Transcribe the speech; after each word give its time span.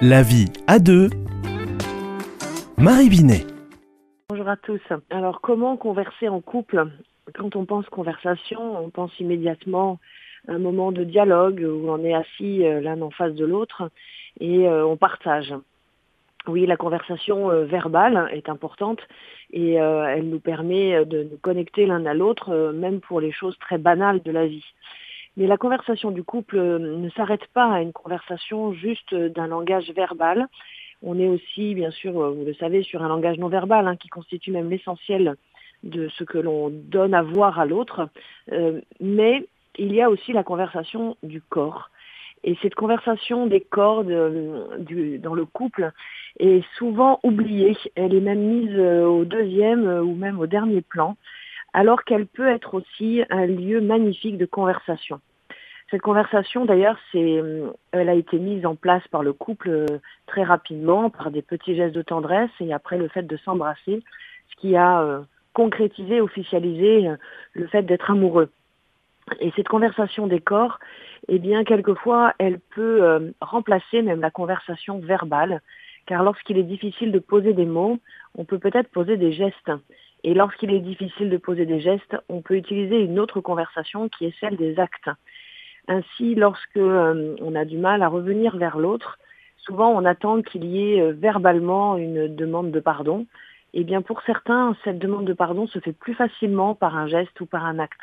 La 0.00 0.22
vie 0.22 0.46
à 0.68 0.78
deux. 0.78 1.10
Marie 2.76 3.08
Binet. 3.08 3.44
Bonjour 4.28 4.48
à 4.48 4.56
tous. 4.56 4.80
Alors, 5.10 5.40
comment 5.40 5.76
converser 5.76 6.28
en 6.28 6.40
couple? 6.40 6.86
Quand 7.34 7.56
on 7.56 7.64
pense 7.64 7.84
conversation, 7.86 8.80
on 8.80 8.90
pense 8.90 9.10
immédiatement 9.18 9.98
à 10.46 10.52
un 10.52 10.58
moment 10.60 10.92
de 10.92 11.02
dialogue 11.02 11.66
où 11.68 11.90
on 11.90 12.04
est 12.04 12.14
assis 12.14 12.64
euh, 12.64 12.80
l'un 12.80 13.02
en 13.02 13.10
face 13.10 13.34
de 13.34 13.44
l'autre 13.44 13.90
et 14.38 14.68
euh, 14.68 14.86
on 14.86 14.96
partage. 14.96 15.52
Oui, 16.46 16.64
la 16.64 16.76
conversation 16.76 17.50
euh, 17.50 17.64
verbale 17.64 18.30
est 18.32 18.48
importante 18.48 19.00
et 19.52 19.72
elle 19.72 20.28
nous 20.28 20.38
permet 20.38 21.04
de 21.06 21.24
nous 21.24 21.38
connecter 21.38 21.86
l'un 21.86 22.06
à 22.06 22.14
l'autre, 22.14 22.70
même 22.72 23.00
pour 23.00 23.20
les 23.20 23.32
choses 23.32 23.58
très 23.58 23.78
banales 23.78 24.22
de 24.22 24.30
la 24.30 24.46
vie. 24.46 24.64
Mais 25.38 25.46
la 25.46 25.56
conversation 25.56 26.10
du 26.10 26.24
couple 26.24 26.58
ne 26.58 27.08
s'arrête 27.10 27.46
pas 27.54 27.72
à 27.72 27.80
une 27.80 27.92
conversation 27.92 28.72
juste 28.72 29.14
d'un 29.14 29.46
langage 29.46 29.88
verbal. 29.92 30.48
On 31.00 31.16
est 31.16 31.28
aussi, 31.28 31.76
bien 31.76 31.92
sûr, 31.92 32.12
vous 32.12 32.44
le 32.44 32.54
savez, 32.54 32.82
sur 32.82 33.04
un 33.04 33.08
langage 33.08 33.38
non 33.38 33.46
verbal 33.46 33.86
hein, 33.86 33.94
qui 33.94 34.08
constitue 34.08 34.50
même 34.50 34.68
l'essentiel 34.68 35.36
de 35.84 36.08
ce 36.08 36.24
que 36.24 36.38
l'on 36.38 36.70
donne 36.70 37.14
à 37.14 37.22
voir 37.22 37.60
à 37.60 37.66
l'autre. 37.66 38.08
Euh, 38.50 38.80
mais 38.98 39.46
il 39.78 39.94
y 39.94 40.02
a 40.02 40.10
aussi 40.10 40.32
la 40.32 40.42
conversation 40.42 41.16
du 41.22 41.40
corps. 41.40 41.90
Et 42.42 42.56
cette 42.60 42.74
conversation 42.74 43.46
des 43.46 43.60
corps 43.60 44.02
dans 44.02 45.34
le 45.34 45.44
couple 45.44 45.92
est 46.40 46.64
souvent 46.76 47.20
oubliée. 47.22 47.76
Elle 47.94 48.12
est 48.12 48.20
même 48.20 48.40
mise 48.40 48.76
euh, 48.76 49.06
au 49.06 49.24
deuxième 49.24 49.86
euh, 49.86 50.02
ou 50.02 50.16
même 50.16 50.40
au 50.40 50.48
dernier 50.48 50.80
plan, 50.80 51.16
alors 51.72 52.02
qu'elle 52.02 52.26
peut 52.26 52.48
être 52.48 52.74
aussi 52.74 53.22
un 53.30 53.46
lieu 53.46 53.80
magnifique 53.80 54.36
de 54.36 54.46
conversation. 54.46 55.20
Cette 55.90 56.02
conversation, 56.02 56.66
d'ailleurs, 56.66 56.98
c'est, 57.10 57.38
euh, 57.38 57.70
elle 57.92 58.10
a 58.10 58.14
été 58.14 58.38
mise 58.38 58.66
en 58.66 58.74
place 58.74 59.06
par 59.08 59.22
le 59.22 59.32
couple 59.32 59.70
euh, 59.70 59.86
très 60.26 60.42
rapidement, 60.42 61.08
par 61.08 61.30
des 61.30 61.40
petits 61.40 61.74
gestes 61.74 61.94
de 61.94 62.02
tendresse 62.02 62.50
et 62.60 62.74
après 62.74 62.98
le 62.98 63.08
fait 63.08 63.22
de 63.22 63.36
s'embrasser, 63.38 64.02
ce 64.50 64.56
qui 64.60 64.76
a 64.76 65.00
euh, 65.00 65.20
concrétisé, 65.54 66.20
officialisé 66.20 67.08
le 67.54 67.66
fait 67.68 67.82
d'être 67.84 68.10
amoureux. 68.10 68.50
Et 69.40 69.50
cette 69.56 69.68
conversation 69.68 70.26
des 70.26 70.40
corps, 70.40 70.78
eh 71.28 71.38
bien, 71.38 71.64
quelquefois, 71.64 72.34
elle 72.38 72.60
peut 72.60 73.32
remplacer 73.40 74.02
même 74.02 74.20
la 74.20 74.30
conversation 74.30 75.00
verbale, 75.00 75.60
car 76.06 76.22
lorsqu'il 76.22 76.56
est 76.58 76.62
difficile 76.62 77.12
de 77.12 77.18
poser 77.18 77.52
des 77.52 77.66
mots, 77.66 77.98
on 78.36 78.44
peut 78.44 78.58
peut-être 78.58 78.88
poser 78.88 79.16
des 79.16 79.32
gestes. 79.32 79.72
Et 80.24 80.32
lorsqu'il 80.32 80.72
est 80.72 80.80
difficile 80.80 81.28
de 81.28 81.36
poser 81.36 81.66
des 81.66 81.80
gestes, 81.80 82.16
on 82.28 82.40
peut 82.40 82.56
utiliser 82.56 83.00
une 83.00 83.18
autre 83.18 83.40
conversation 83.40 84.08
qui 84.08 84.26
est 84.26 84.34
celle 84.40 84.56
des 84.56 84.78
actes. 84.78 85.10
Ainsi, 85.88 86.34
lorsque 86.34 86.76
euh, 86.76 87.34
on 87.40 87.54
a 87.54 87.64
du 87.64 87.78
mal 87.78 88.02
à 88.02 88.08
revenir 88.08 88.56
vers 88.58 88.78
l'autre, 88.78 89.18
souvent 89.56 89.90
on 89.90 90.04
attend 90.04 90.42
qu'il 90.42 90.64
y 90.66 90.92
ait 90.92 91.00
euh, 91.00 91.12
verbalement 91.12 91.96
une 91.96 92.34
demande 92.34 92.70
de 92.70 92.80
pardon. 92.80 93.26
Et 93.72 93.80
eh 93.80 93.84
bien 93.84 94.02
pour 94.02 94.20
certains, 94.22 94.76
cette 94.84 94.98
demande 94.98 95.24
de 95.24 95.32
pardon 95.32 95.66
se 95.66 95.78
fait 95.78 95.94
plus 95.94 96.14
facilement 96.14 96.74
par 96.74 96.96
un 96.96 97.06
geste 97.06 97.40
ou 97.40 97.46
par 97.46 97.64
un 97.64 97.78
acte. 97.78 98.00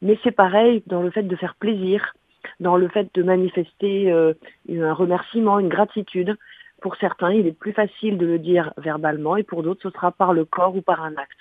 Mais 0.00 0.18
c'est 0.24 0.30
pareil 0.30 0.82
dans 0.86 1.02
le 1.02 1.10
fait 1.10 1.22
de 1.22 1.36
faire 1.36 1.56
plaisir, 1.56 2.14
dans 2.58 2.76
le 2.76 2.88
fait 2.88 3.08
de 3.14 3.22
manifester 3.22 4.10
euh, 4.10 4.32
un 4.70 4.94
remerciement, 4.94 5.58
une 5.58 5.68
gratitude. 5.68 6.36
Pour 6.80 6.96
certains, 6.96 7.32
il 7.32 7.46
est 7.46 7.58
plus 7.58 7.72
facile 7.72 8.16
de 8.16 8.24
le 8.24 8.38
dire 8.38 8.72
verbalement 8.78 9.36
et 9.36 9.42
pour 9.42 9.62
d'autres, 9.62 9.82
ce 9.82 9.90
sera 9.90 10.10
par 10.10 10.32
le 10.32 10.46
corps 10.46 10.74
ou 10.74 10.80
par 10.80 11.02
un 11.02 11.14
acte. 11.16 11.38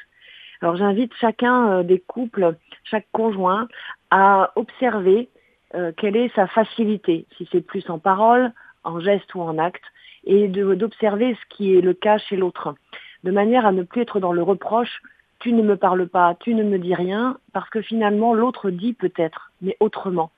Alors 0.62 0.76
j'invite 0.76 1.14
chacun 1.22 1.84
des 1.84 2.02
couples, 2.02 2.56
chaque 2.84 3.08
conjoint, 3.14 3.70
à 4.12 4.52
observer 4.58 5.30
euh, 5.76 5.92
quelle 5.96 6.16
est 6.16 6.34
sa 6.36 6.48
facilité, 6.48 7.26
si 7.38 7.48
c'est 7.52 7.62
plus 7.62 7.90
en 7.90 8.00
parole, 8.00 8.52
en 8.84 9.00
geste 9.00 9.34
ou 9.36 9.42
en 9.42 9.58
acte, 9.58 9.84
et 10.26 10.48
d'observer 10.48 11.36
ce 11.36 11.56
qui 11.56 11.76
est 11.76 11.82
le 11.82 11.94
cas 11.94 12.18
chez 12.18 12.36
l'autre, 12.36 12.76
de 13.24 13.32
manière 13.32 13.66
à 13.66 13.72
ne 13.72 13.84
plus 13.84 14.02
être 14.02 14.20
dans 14.20 14.34
le 14.34 14.44
reproche, 14.44 15.02
tu 15.40 15.54
ne 15.54 15.62
me 15.62 15.78
parles 15.78 16.08
pas, 16.08 16.36
tu 16.40 16.54
ne 16.54 16.64
me 16.64 16.78
dis 16.78 16.94
rien, 16.94 17.38
parce 17.54 17.70
que 17.70 17.82
finalement 17.82 18.34
l'autre 18.34 18.70
dit 18.70 18.94
peut-être, 18.94 19.52
mais 19.62 19.78
autrement. 19.80 20.32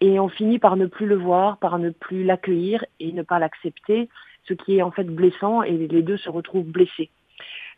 Et 0.00 0.20
on 0.20 0.28
finit 0.28 0.58
par 0.58 0.76
ne 0.76 0.86
plus 0.86 1.06
le 1.06 1.16
voir, 1.16 1.56
par 1.58 1.78
ne 1.78 1.90
plus 1.90 2.24
l'accueillir 2.24 2.84
et 3.00 3.12
ne 3.12 3.22
pas 3.22 3.38
l'accepter, 3.38 4.08
ce 4.46 4.54
qui 4.54 4.78
est 4.78 4.82
en 4.82 4.90
fait 4.90 5.04
blessant, 5.04 5.62
et 5.62 5.72
les 5.72 6.02
deux 6.02 6.18
se 6.18 6.28
retrouvent 6.28 6.70
blessés. 6.70 7.10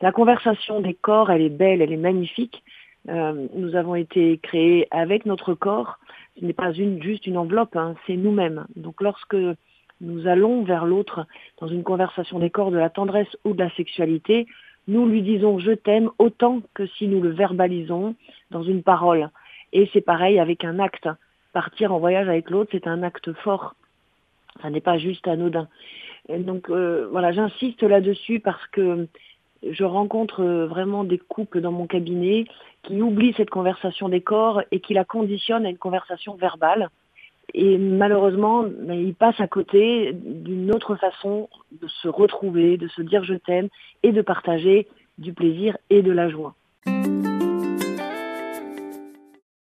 La 0.01 0.13
conversation 0.13 0.81
des 0.81 0.95
corps, 0.95 1.31
elle 1.31 1.43
est 1.43 1.49
belle, 1.49 1.81
elle 1.81 1.93
est 1.93 1.97
magnifique. 1.97 2.63
Euh, 3.09 3.47
nous 3.55 3.77
avons 3.77 3.95
été 3.95 4.39
créés 4.39 4.89
avec 4.91 5.25
notre 5.27 5.55
corps, 5.55 5.99
ce 6.39 6.45
n'est 6.45 6.53
pas 6.53 6.73
une, 6.73 7.03
juste 7.03 7.27
une 7.27 7.39
enveloppe, 7.39 7.77
hein, 7.77 7.95
c'est 8.07 8.17
nous-mêmes. 8.17 8.67
Donc 8.77 9.01
lorsque 9.01 9.37
nous 10.01 10.27
allons 10.27 10.63
vers 10.63 10.85
l'autre 10.85 11.27
dans 11.59 11.69
une 11.69 11.83
conversation 11.83 12.39
des 12.39 12.51
corps 12.51 12.71
de 12.71 12.77
la 12.77 12.91
tendresse 12.91 13.35
ou 13.45 13.55
de 13.55 13.63
la 13.63 13.71
sexualité, 13.71 14.47
nous 14.89 15.07
lui 15.07 15.23
disons 15.23 15.59
je 15.59 15.73
t'aime 15.73 16.11
autant 16.19 16.61
que 16.75 16.87
si 16.87 17.09
nous 17.09 17.21
le 17.21 17.31
verbalisons 17.31 18.15
dans 18.51 18.63
une 18.63 18.83
parole. 18.83 19.31
Et 19.73 19.89
c'est 19.93 20.01
pareil 20.01 20.39
avec 20.39 20.65
un 20.65 20.79
acte. 20.79 21.09
Partir 21.53 21.93
en 21.93 21.99
voyage 21.99 22.29
avec 22.29 22.51
l'autre, 22.51 22.71
c'est 22.73 22.87
un 22.87 23.03
acte 23.03 23.33
fort. 23.33 23.75
Ça 24.63 24.71
n'est 24.71 24.81
pas 24.81 24.99
juste 24.99 25.27
anodin. 25.27 25.69
Donc 26.29 26.71
euh, 26.71 27.09
voilà, 27.11 27.33
j'insiste 27.33 27.83
là-dessus 27.83 28.41
parce 28.41 28.65
que 28.69 29.09
je 29.71 29.85
rencontre 29.85 30.43
euh, 30.43 30.67
vraiment 30.67 31.05
des 31.05 31.19
couples 31.19 31.61
dans 31.61 31.73
mon 31.73 31.87
cabinet 31.87 32.45
qui 32.83 33.01
oublient 33.03 33.35
cette 33.37 33.51
conversation 33.51 34.09
des 34.09 34.21
corps 34.21 34.63
et 34.71 34.81
qui 34.81 34.95
la 34.95 35.05
conditionnent 35.05 35.67
à 35.67 35.71
une 35.71 35.79
conversation 35.79 36.35
verbale. 36.35 36.91
Et 37.55 37.79
malheureusement, 37.79 38.65
ben, 38.65 38.95
ils 38.95 39.15
passent 39.15 39.41
à 39.41 39.47
côté 39.47 40.13
d'une 40.15 40.75
autre 40.75 40.97
façon 40.97 41.49
de 41.81 41.89
se 41.89 42.09
retrouver, 42.09 42.77
de 42.77 42.89
se 42.89 43.03
dire 43.03 43.25
je 43.25 43.35
t'aime 43.35 43.69
et 44.03 44.13
de 44.13 44.23
partager 44.23 44.89
du 45.19 45.33
plaisir 45.33 45.77
et 45.91 46.03
de 46.03 46.13
la 46.13 46.29
joie. 46.29 46.55